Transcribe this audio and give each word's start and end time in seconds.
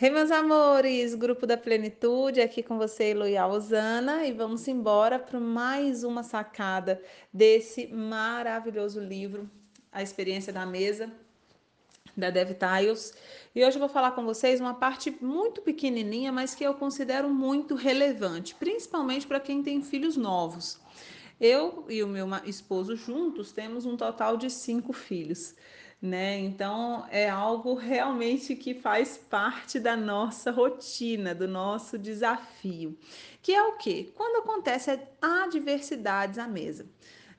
Hey, 0.00 0.10
meus 0.10 0.30
amores, 0.30 1.12
grupo 1.16 1.44
da 1.44 1.56
plenitude, 1.56 2.40
aqui 2.40 2.62
com 2.62 2.78
você, 2.78 3.06
Eloy 3.06 3.36
Osana, 3.36 4.24
e 4.24 4.32
vamos 4.32 4.68
embora 4.68 5.18
para 5.18 5.40
mais 5.40 6.04
uma 6.04 6.22
sacada 6.22 7.02
desse 7.32 7.88
maravilhoso 7.88 9.00
livro, 9.00 9.50
A 9.90 10.00
Experiência 10.00 10.52
da 10.52 10.64
Mesa, 10.64 11.10
da 12.16 12.30
Dev 12.30 12.50
Tiles. 12.52 13.12
E 13.52 13.64
hoje 13.64 13.74
eu 13.74 13.80
vou 13.80 13.88
falar 13.88 14.12
com 14.12 14.24
vocês 14.24 14.60
uma 14.60 14.74
parte 14.74 15.10
muito 15.20 15.62
pequenininha, 15.62 16.30
mas 16.30 16.54
que 16.54 16.62
eu 16.62 16.74
considero 16.74 17.28
muito 17.28 17.74
relevante, 17.74 18.54
principalmente 18.54 19.26
para 19.26 19.40
quem 19.40 19.64
tem 19.64 19.82
filhos 19.82 20.16
novos. 20.16 20.78
Eu 21.40 21.84
e 21.88 22.04
o 22.04 22.06
meu 22.06 22.28
esposo 22.44 22.94
juntos 22.94 23.50
temos 23.50 23.84
um 23.84 23.96
total 23.96 24.36
de 24.36 24.48
cinco 24.48 24.92
filhos 24.92 25.56
né? 26.00 26.38
Então 26.38 27.06
é 27.10 27.28
algo 27.28 27.74
realmente 27.74 28.54
que 28.54 28.74
faz 28.74 29.16
parte 29.18 29.80
da 29.80 29.96
nossa 29.96 30.50
rotina, 30.50 31.34
do 31.34 31.48
nosso 31.48 31.98
desafio, 31.98 32.96
que 33.42 33.52
é 33.52 33.62
o 33.62 33.76
que? 33.76 34.12
Quando 34.14 34.42
acontece 34.42 34.98
adversidades 35.20 36.38
à 36.38 36.46
mesa, 36.46 36.86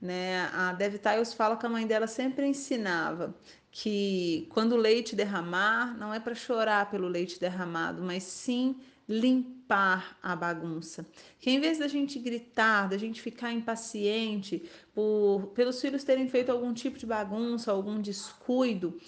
né? 0.00 0.48
A 0.54 0.72
Dev 0.72 0.96
Tiles 0.98 1.34
fala 1.34 1.56
que 1.56 1.66
a 1.66 1.68
mãe 1.68 1.86
dela 1.86 2.06
sempre 2.06 2.46
ensinava 2.46 3.34
que 3.70 4.46
quando 4.50 4.72
o 4.72 4.76
leite 4.76 5.14
derramar, 5.14 5.96
não 5.98 6.12
é 6.14 6.18
para 6.18 6.34
chorar 6.34 6.90
pelo 6.90 7.08
leite 7.08 7.38
derramado, 7.38 8.02
mas 8.02 8.22
sim 8.22 8.80
limpar 9.08 10.18
a 10.22 10.34
bagunça. 10.34 11.06
Que 11.38 11.50
em 11.50 11.60
vez 11.60 11.78
da 11.78 11.88
gente 11.88 12.18
gritar, 12.18 12.88
da 12.88 12.98
gente 12.98 13.20
ficar 13.20 13.52
impaciente 13.52 14.68
por 14.94 15.52
pelos 15.54 15.80
filhos 15.80 16.04
terem 16.04 16.28
feito 16.28 16.50
algum 16.50 16.72
tipo 16.72 16.98
de 16.98 17.06
bagunça, 17.06 17.70
algum 17.70 18.00
descuido, 18.00 18.98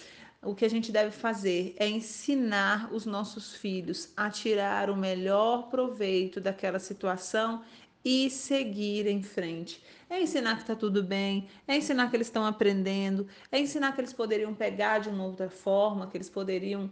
o 0.41 0.55
que 0.55 0.63
a 0.63 0.69
gente 0.69 0.91
deve 0.91 1.11
fazer 1.11 1.75
é 1.77 1.87
ensinar 1.87 2.93
os 2.93 3.05
nossos 3.05 3.53
filhos 3.55 4.13
a 4.15 4.29
tirar 4.29 4.89
o 4.89 4.95
melhor 4.95 5.69
proveito 5.69 6.39
daquela 6.39 6.79
situação 6.79 7.61
e 8.03 8.29
seguir 8.29 9.05
em 9.05 9.21
frente. 9.21 9.83
É 10.09 10.21
ensinar 10.21 10.55
que 10.55 10.61
está 10.61 10.75
tudo 10.75 11.03
bem, 11.03 11.47
é 11.67 11.75
ensinar 11.75 12.09
que 12.09 12.15
eles 12.15 12.27
estão 12.27 12.45
aprendendo, 12.45 13.27
é 13.51 13.59
ensinar 13.59 13.93
que 13.93 13.99
eles 13.99 14.13
poderiam 14.13 14.55
pegar 14.55 14.99
de 14.99 15.09
uma 15.09 15.25
outra 15.25 15.49
forma, 15.49 16.07
que 16.07 16.15
eles 16.15 16.29
poderiam 16.29 16.89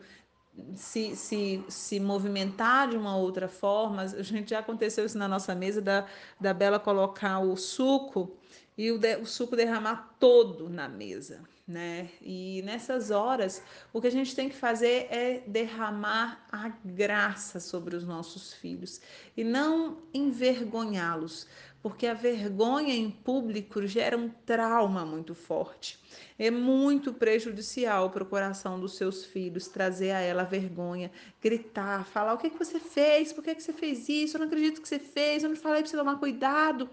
se, 0.75 1.15
se, 1.15 1.63
se 1.67 1.99
movimentar 1.99 2.89
de 2.89 2.97
uma 2.97 3.15
outra 3.15 3.47
forma. 3.47 4.01
A 4.01 4.23
gente 4.23 4.51
já 4.51 4.59
aconteceu 4.59 5.05
isso 5.05 5.17
na 5.17 5.27
nossa 5.27 5.53
mesa, 5.55 5.81
da, 5.81 6.05
da 6.39 6.53
Bela 6.53 6.79
colocar 6.79 7.39
o 7.39 7.55
suco 7.55 8.37
e 8.77 8.91
o, 8.91 8.97
de, 8.97 9.17
o 9.17 9.25
suco 9.25 9.55
derramar 9.55 10.15
todo 10.19 10.69
na 10.69 10.87
mesa. 10.87 11.41
Né? 11.67 12.09
E 12.21 12.61
nessas 12.63 13.11
horas, 13.11 13.61
o 13.91 13.99
que 13.99 14.07
a 14.07 14.11
gente 14.11 14.33
tem 14.33 14.47
que 14.47 14.55
fazer 14.55 15.07
é 15.11 15.43
derramar 15.45 16.45
a 16.49 16.69
graça 16.85 17.59
sobre 17.59 17.93
os 17.93 18.05
nossos 18.05 18.53
filhos 18.53 19.01
e 19.35 19.43
não 19.43 19.97
envergonhá-los, 20.13 21.45
porque 21.87 22.05
a 22.05 22.13
vergonha 22.13 22.93
em 22.93 23.09
público 23.09 23.87
gera 23.87 24.17
um 24.17 24.27
trauma 24.45 25.05
muito 25.05 25.33
forte. 25.33 25.97
É 26.37 26.51
muito 26.51 27.13
prejudicial 27.13 28.09
para 28.09 28.23
o 28.23 28.25
coração 28.25 28.77
dos 28.77 28.97
seus 28.97 29.23
filhos 29.23 29.69
trazer 29.69 30.11
a 30.11 30.19
ela 30.19 30.43
vergonha, 30.43 31.09
gritar, 31.41 32.05
falar 32.05 32.33
o 32.33 32.37
que, 32.37 32.49
que 32.49 32.59
você 32.59 32.77
fez, 32.77 33.31
por 33.31 33.41
que, 33.41 33.55
que 33.55 33.63
você 33.63 33.71
fez 33.71 34.09
isso, 34.09 34.35
eu 34.35 34.39
não 34.39 34.47
acredito 34.47 34.81
que 34.81 34.87
você 34.87 34.99
fez, 34.99 35.43
eu 35.43 35.49
não 35.49 35.55
falei 35.55 35.81
para 35.81 35.89
você 35.89 35.95
tomar 35.95 36.17
cuidado. 36.17 36.89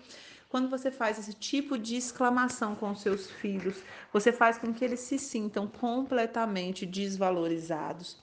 Quando 0.48 0.70
você 0.70 0.92
faz 0.92 1.18
esse 1.18 1.34
tipo 1.34 1.76
de 1.76 1.96
exclamação 1.96 2.76
com 2.76 2.94
seus 2.94 3.28
filhos, 3.28 3.74
você 4.12 4.30
faz 4.30 4.58
com 4.58 4.72
que 4.72 4.84
eles 4.84 5.00
se 5.00 5.18
sintam 5.18 5.66
completamente 5.66 6.86
desvalorizados. 6.86 8.16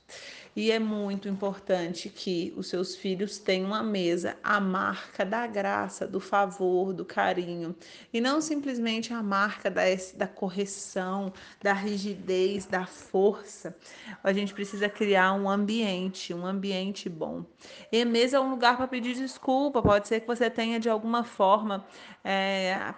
E 0.53 0.69
é 0.69 0.79
muito 0.79 1.29
importante 1.29 2.09
que 2.09 2.53
os 2.57 2.67
seus 2.67 2.95
filhos 2.95 3.37
tenham 3.37 3.73
a 3.73 3.81
mesa 3.81 4.35
a 4.43 4.59
marca 4.59 5.23
da 5.23 5.47
graça, 5.47 6.05
do 6.05 6.19
favor, 6.19 6.91
do 6.91 7.05
carinho, 7.05 7.75
e 8.11 8.19
não 8.19 8.41
simplesmente 8.41 9.13
a 9.13 9.23
marca 9.23 9.71
da, 9.71 9.83
da 10.15 10.27
correção, 10.27 11.31
da 11.61 11.71
rigidez, 11.71 12.65
da 12.65 12.85
força. 12.85 13.75
A 14.21 14.33
gente 14.33 14.53
precisa 14.53 14.89
criar 14.89 15.33
um 15.33 15.49
ambiente, 15.49 16.33
um 16.33 16.45
ambiente 16.45 17.07
bom. 17.07 17.45
E 17.91 18.03
mesa 18.03 18.37
é 18.37 18.39
um 18.39 18.49
lugar 18.49 18.75
para 18.75 18.87
pedir 18.87 19.15
desculpa, 19.15 19.81
pode 19.81 20.07
ser 20.07 20.19
que 20.19 20.27
você 20.27 20.49
tenha 20.49 20.79
de 20.79 20.89
alguma 20.89 21.23
forma. 21.23 21.85
É, 22.23 22.93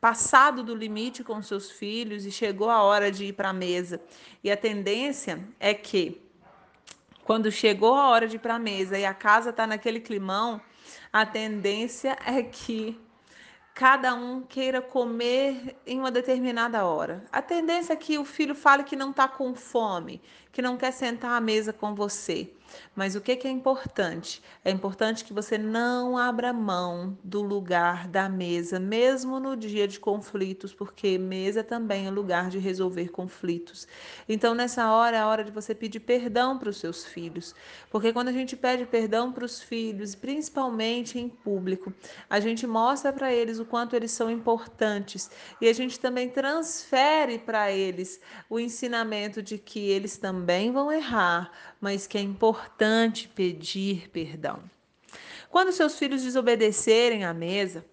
passado 0.00 0.62
do 0.62 0.74
limite 0.74 1.22
com 1.22 1.40
seus 1.42 1.70
filhos 1.70 2.26
e 2.26 2.32
chegou 2.32 2.70
a 2.70 2.82
hora 2.82 3.10
de 3.12 3.26
ir 3.26 3.34
para 3.34 3.50
a 3.50 3.52
mesa. 3.52 4.00
E 4.42 4.50
a 4.50 4.56
tendência 4.56 5.38
é 5.60 5.72
que 5.74 6.20
quando 7.24 7.50
chegou 7.50 7.94
a 7.94 8.08
hora 8.08 8.26
de 8.26 8.36
ir 8.36 8.38
para 8.38 8.54
a 8.54 8.58
mesa 8.58 8.98
e 8.98 9.04
a 9.04 9.14
casa 9.14 9.50
está 9.50 9.66
naquele 9.66 10.00
climão, 10.00 10.60
a 11.12 11.24
tendência 11.24 12.16
é 12.26 12.42
que 12.42 13.00
cada 13.74 14.14
um 14.14 14.42
queira 14.42 14.82
comer 14.82 15.76
em 15.86 15.98
uma 15.98 16.10
determinada 16.10 16.84
hora. 16.84 17.24
A 17.32 17.40
tendência 17.40 17.92
é 17.92 17.96
que 17.96 18.18
o 18.18 18.24
filho 18.24 18.54
fale 18.54 18.84
que 18.84 18.96
não 18.96 19.10
está 19.10 19.28
com 19.28 19.54
fome, 19.54 20.20
que 20.50 20.60
não 20.60 20.76
quer 20.76 20.92
sentar 20.92 21.32
à 21.32 21.40
mesa 21.40 21.72
com 21.72 21.94
você. 21.94 22.50
Mas 22.94 23.14
o 23.16 23.20
que, 23.20 23.36
que 23.36 23.48
é 23.48 23.50
importante? 23.50 24.42
É 24.64 24.70
importante 24.70 25.24
que 25.24 25.32
você 25.32 25.56
não 25.58 26.16
abra 26.16 26.52
mão 26.52 27.16
do 27.22 27.42
lugar 27.42 28.08
da 28.08 28.28
mesa, 28.28 28.78
mesmo 28.78 29.40
no 29.40 29.56
dia 29.56 29.88
de 29.88 29.98
conflitos, 29.98 30.74
porque 30.74 31.18
mesa 31.18 31.64
também 31.64 32.06
é 32.06 32.10
lugar 32.10 32.50
de 32.50 32.58
resolver 32.58 33.08
conflitos. 33.08 33.86
Então, 34.28 34.54
nessa 34.54 34.92
hora, 34.92 35.16
é 35.16 35.20
a 35.20 35.26
hora 35.26 35.44
de 35.44 35.50
você 35.50 35.74
pedir 35.74 36.00
perdão 36.00 36.58
para 36.58 36.70
os 36.70 36.76
seus 36.76 37.04
filhos. 37.04 37.54
Porque 37.90 38.12
quando 38.12 38.28
a 38.28 38.32
gente 38.32 38.56
pede 38.56 38.86
perdão 38.86 39.32
para 39.32 39.44
os 39.44 39.60
filhos, 39.60 40.14
principalmente 40.14 41.18
em 41.18 41.28
público, 41.28 41.92
a 42.28 42.40
gente 42.40 42.66
mostra 42.66 43.12
para 43.12 43.32
eles 43.32 43.58
o 43.58 43.64
quanto 43.64 43.94
eles 43.96 44.10
são 44.10 44.30
importantes 44.30 45.30
e 45.60 45.68
a 45.68 45.72
gente 45.72 45.98
também 45.98 46.28
transfere 46.28 47.38
para 47.38 47.70
eles 47.70 48.20
o 48.48 48.58
ensinamento 48.58 49.42
de 49.42 49.58
que 49.58 49.90
eles 49.90 50.16
também 50.16 50.72
vão 50.72 50.90
errar, 50.90 51.50
mas 51.80 52.06
que 52.06 52.16
é 52.18 52.20
importante 52.20 52.61
pedir 53.34 54.08
perdão. 54.10 54.62
Quando 55.50 55.72
seus 55.72 55.98
filhos 55.98 56.22
desobedecerem 56.22 57.24
à 57.24 57.34
mesa, 57.34 57.84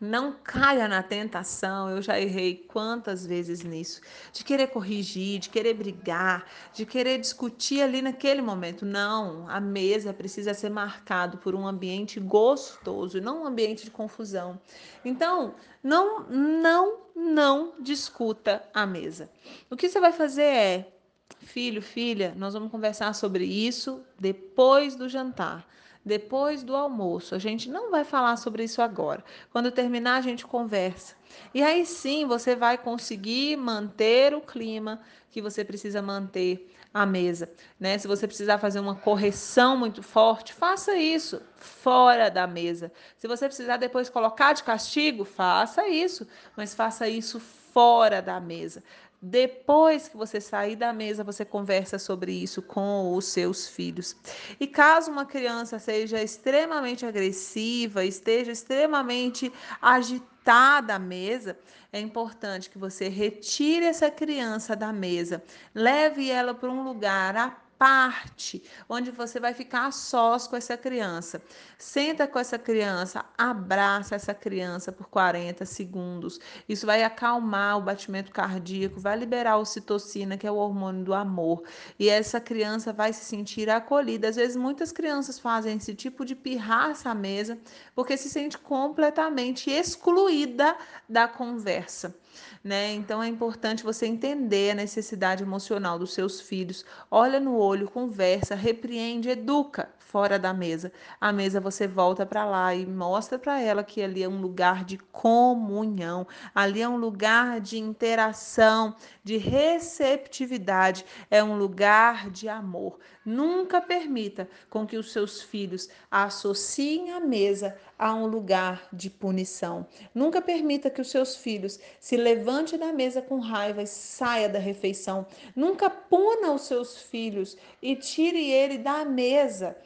não 0.00 0.32
caia 0.32 0.86
na 0.86 1.02
tentação, 1.02 1.88
eu 1.88 2.02
já 2.02 2.20
errei 2.20 2.66
quantas 2.68 3.24
vezes 3.24 3.62
nisso, 3.62 4.00
de 4.32 4.44
querer 4.44 4.66
corrigir, 4.66 5.38
de 5.38 5.48
querer 5.48 5.74
brigar, 5.74 6.44
de 6.74 6.84
querer 6.84 7.18
discutir 7.18 7.80
ali 7.80 8.02
naquele 8.02 8.42
momento. 8.42 8.84
Não, 8.84 9.48
a 9.48 9.58
mesa 9.58 10.12
precisa 10.12 10.52
ser 10.52 10.68
marcado 10.70 11.38
por 11.38 11.54
um 11.54 11.66
ambiente 11.66 12.20
gostoso, 12.20 13.20
não 13.20 13.42
um 13.42 13.46
ambiente 13.46 13.84
de 13.84 13.90
confusão. 13.90 14.60
Então, 15.04 15.54
não, 15.82 16.24
não, 16.28 16.98
não 17.14 17.74
discuta 17.80 18.62
a 18.74 18.84
mesa. 18.84 19.30
O 19.70 19.76
que 19.76 19.88
você 19.88 19.98
vai 19.98 20.12
fazer 20.12 20.42
é 20.42 20.95
Filho, 21.40 21.80
filha, 21.80 22.34
nós 22.36 22.54
vamos 22.54 22.70
conversar 22.70 23.14
sobre 23.14 23.44
isso 23.44 24.04
depois 24.18 24.94
do 24.94 25.08
jantar, 25.08 25.66
depois 26.04 26.62
do 26.62 26.76
almoço. 26.76 27.34
A 27.34 27.38
gente 27.38 27.68
não 27.68 27.90
vai 27.90 28.04
falar 28.04 28.36
sobre 28.36 28.64
isso 28.64 28.82
agora. 28.82 29.24
Quando 29.50 29.70
terminar, 29.70 30.16
a 30.16 30.20
gente 30.20 30.46
conversa. 30.46 31.14
E 31.54 31.62
aí 31.62 31.84
sim 31.86 32.26
você 32.26 32.54
vai 32.54 32.78
conseguir 32.78 33.56
manter 33.56 34.34
o 34.34 34.40
clima 34.40 35.00
que 35.30 35.42
você 35.42 35.64
precisa 35.64 36.00
manter 36.00 36.72
à 36.92 37.04
mesa, 37.04 37.50
né? 37.78 37.98
Se 37.98 38.08
você 38.08 38.26
precisar 38.26 38.58
fazer 38.58 38.80
uma 38.80 38.94
correção 38.94 39.76
muito 39.76 40.02
forte, 40.02 40.54
faça 40.54 40.96
isso 40.96 41.42
fora 41.56 42.30
da 42.30 42.46
mesa. 42.46 42.90
Se 43.18 43.28
você 43.28 43.46
precisar 43.46 43.76
depois 43.76 44.08
colocar 44.08 44.54
de 44.54 44.62
castigo, 44.62 45.24
faça 45.24 45.86
isso, 45.88 46.26
mas 46.56 46.74
faça 46.74 47.08
isso 47.08 47.38
fora 47.38 48.22
da 48.22 48.40
mesa. 48.40 48.82
Depois 49.28 50.06
que 50.06 50.16
você 50.16 50.40
sair 50.40 50.76
da 50.76 50.92
mesa, 50.92 51.24
você 51.24 51.44
conversa 51.44 51.98
sobre 51.98 52.30
isso 52.30 52.62
com 52.62 53.12
os 53.12 53.24
seus 53.24 53.66
filhos. 53.66 54.14
E 54.60 54.68
caso 54.68 55.10
uma 55.10 55.26
criança 55.26 55.80
seja 55.80 56.22
extremamente 56.22 57.04
agressiva, 57.04 58.04
esteja 58.04 58.52
extremamente 58.52 59.52
agitada 59.82 60.94
à 60.94 60.98
mesa, 61.00 61.58
é 61.92 61.98
importante 61.98 62.70
que 62.70 62.78
você 62.78 63.08
retire 63.08 63.84
essa 63.84 64.08
criança 64.12 64.76
da 64.76 64.92
mesa, 64.92 65.42
leve 65.74 66.30
ela 66.30 66.54
para 66.54 66.70
um 66.70 66.84
lugar 66.84 67.36
a 67.36 67.65
parte 67.78 68.62
onde 68.88 69.10
você 69.10 69.38
vai 69.38 69.52
ficar 69.54 69.86
a 69.86 69.90
sós 69.90 70.46
com 70.46 70.56
essa 70.56 70.76
criança. 70.76 71.42
Senta 71.78 72.26
com 72.26 72.38
essa 72.38 72.58
criança, 72.58 73.24
abraça 73.36 74.14
essa 74.14 74.34
criança 74.34 74.90
por 74.90 75.08
40 75.08 75.64
segundos. 75.64 76.40
Isso 76.68 76.86
vai 76.86 77.02
acalmar 77.02 77.78
o 77.78 77.82
batimento 77.82 78.32
cardíaco, 78.32 79.00
vai 79.00 79.16
liberar 79.16 79.52
a 79.52 79.58
ocitocina, 79.58 80.36
que 80.36 80.46
é 80.46 80.50
o 80.50 80.56
hormônio 80.56 81.04
do 81.04 81.14
amor, 81.14 81.62
e 81.98 82.08
essa 82.08 82.40
criança 82.40 82.92
vai 82.92 83.12
se 83.12 83.24
sentir 83.24 83.68
acolhida. 83.70 84.28
Às 84.28 84.36
vezes 84.36 84.56
muitas 84.56 84.92
crianças 84.92 85.38
fazem 85.38 85.76
esse 85.76 85.94
tipo 85.94 86.24
de 86.24 86.34
pirraça 86.34 87.10
à 87.10 87.14
mesa 87.14 87.58
porque 87.94 88.16
se 88.16 88.28
sente 88.28 88.58
completamente 88.58 89.70
excluída 89.70 90.76
da 91.08 91.28
conversa. 91.28 92.14
Né? 92.62 92.92
Então 92.92 93.22
é 93.22 93.28
importante 93.28 93.84
você 93.84 94.06
entender 94.06 94.70
a 94.70 94.74
necessidade 94.74 95.42
emocional 95.42 95.98
dos 95.98 96.14
seus 96.14 96.40
filhos. 96.40 96.84
Olha 97.10 97.40
no 97.40 97.56
olho, 97.56 97.90
conversa, 97.90 98.54
repreende, 98.54 99.28
educa 99.28 99.95
fora 100.06 100.38
da 100.38 100.54
mesa. 100.54 100.92
A 101.20 101.32
mesa 101.32 101.60
você 101.60 101.86
volta 101.86 102.24
para 102.24 102.44
lá 102.44 102.74
e 102.74 102.86
mostra 102.86 103.38
para 103.38 103.60
ela 103.60 103.82
que 103.82 104.00
ali 104.00 104.22
é 104.22 104.28
um 104.28 104.40
lugar 104.40 104.84
de 104.84 104.96
comunhão, 104.96 106.26
ali 106.54 106.80
é 106.80 106.88
um 106.88 106.96
lugar 106.96 107.60
de 107.60 107.78
interação, 107.78 108.94
de 109.24 109.36
receptividade, 109.36 111.04
é 111.30 111.42
um 111.42 111.58
lugar 111.58 112.30
de 112.30 112.48
amor. 112.48 112.98
Nunca 113.24 113.80
permita 113.80 114.48
com 114.70 114.86
que 114.86 114.96
os 114.96 115.12
seus 115.12 115.42
filhos 115.42 115.88
associem 116.08 117.10
a 117.10 117.18
mesa 117.18 117.76
a 117.98 118.14
um 118.14 118.26
lugar 118.26 118.86
de 118.92 119.10
punição. 119.10 119.86
Nunca 120.14 120.40
permita 120.40 120.88
que 120.90 121.00
os 121.00 121.10
seus 121.10 121.34
filhos 121.34 121.80
se 121.98 122.16
levante 122.16 122.78
da 122.78 122.92
mesa 122.92 123.20
com 123.20 123.40
raiva 123.40 123.82
e 123.82 123.86
saia 123.86 124.48
da 124.48 124.60
refeição. 124.60 125.26
Nunca 125.56 125.90
puna 125.90 126.52
os 126.52 126.62
seus 126.62 126.98
filhos 127.02 127.56
e 127.82 127.96
tire 127.96 128.48
ele 128.50 128.78
da 128.78 129.04
mesa. 129.04 129.76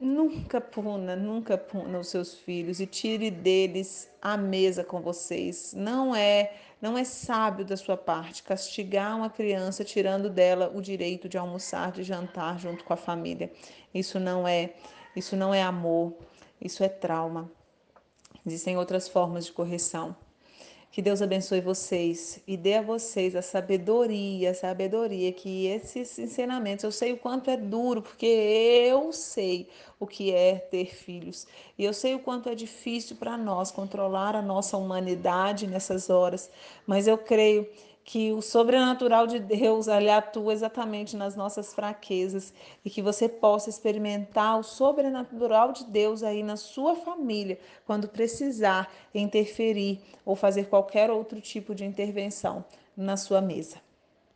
Nunca 0.00 0.62
puna, 0.62 1.14
nunca 1.14 1.58
puna 1.58 1.98
os 1.98 2.08
seus 2.08 2.34
filhos 2.34 2.80
e 2.80 2.86
tire 2.86 3.30
deles 3.30 4.10
a 4.22 4.34
mesa 4.34 4.82
com 4.82 5.02
vocês. 5.02 5.74
Não 5.76 6.16
é, 6.16 6.54
não 6.80 6.96
é 6.96 7.04
sábio 7.04 7.66
da 7.66 7.76
sua 7.76 7.98
parte 7.98 8.42
castigar 8.42 9.14
uma 9.14 9.28
criança 9.28 9.84
tirando 9.84 10.30
dela 10.30 10.72
o 10.74 10.80
direito 10.80 11.28
de 11.28 11.36
almoçar, 11.36 11.92
de 11.92 12.02
jantar 12.02 12.58
junto 12.58 12.82
com 12.82 12.94
a 12.94 12.96
família. 12.96 13.52
Isso 13.92 14.18
não 14.18 14.48
é, 14.48 14.72
isso 15.14 15.36
não 15.36 15.52
é 15.52 15.62
amor. 15.62 16.14
Isso 16.60 16.82
é 16.82 16.88
trauma. 16.88 17.50
Existem 18.46 18.78
outras 18.78 19.08
formas 19.08 19.46
de 19.46 19.52
correção. 19.52 20.16
Que 20.92 21.00
Deus 21.00 21.22
abençoe 21.22 21.60
vocês 21.60 22.40
e 22.48 22.56
dê 22.56 22.74
a 22.74 22.82
vocês 22.82 23.36
a 23.36 23.42
sabedoria, 23.42 24.50
a 24.50 24.54
sabedoria 24.54 25.32
que 25.32 25.66
esses 25.66 26.18
ensinamentos, 26.18 26.82
eu 26.82 26.90
sei 26.90 27.12
o 27.12 27.16
quanto 27.16 27.48
é 27.48 27.56
duro, 27.56 28.02
porque 28.02 28.26
eu 28.26 29.12
sei 29.12 29.68
o 30.00 30.06
que 30.06 30.32
é 30.34 30.56
ter 30.56 30.92
filhos. 30.92 31.46
E 31.78 31.84
eu 31.84 31.94
sei 31.94 32.16
o 32.16 32.18
quanto 32.18 32.48
é 32.48 32.56
difícil 32.56 33.14
para 33.14 33.38
nós 33.38 33.70
controlar 33.70 34.34
a 34.34 34.42
nossa 34.42 34.76
humanidade 34.76 35.68
nessas 35.68 36.10
horas, 36.10 36.50
mas 36.84 37.06
eu 37.06 37.16
creio 37.16 37.68
que 38.04 38.32
o 38.32 38.40
sobrenatural 38.42 39.26
de 39.26 39.38
Deus 39.38 39.88
ali 39.88 40.08
atua 40.08 40.52
exatamente 40.52 41.16
nas 41.16 41.36
nossas 41.36 41.74
fraquezas 41.74 42.52
e 42.84 42.90
que 42.90 43.02
você 43.02 43.28
possa 43.28 43.70
experimentar 43.70 44.58
o 44.58 44.62
sobrenatural 44.62 45.72
de 45.72 45.84
Deus 45.84 46.22
aí 46.22 46.42
na 46.42 46.56
sua 46.56 46.96
família 46.96 47.58
quando 47.86 48.08
precisar 48.08 48.90
interferir 49.14 50.00
ou 50.24 50.34
fazer 50.34 50.66
qualquer 50.68 51.10
outro 51.10 51.40
tipo 51.40 51.74
de 51.74 51.84
intervenção 51.84 52.64
na 52.96 53.16
sua 53.16 53.40
mesa. 53.40 53.89